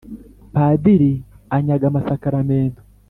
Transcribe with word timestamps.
Padiri 0.53 1.13
anyaga 1.55 1.85
amasakaramentu. 1.89 2.81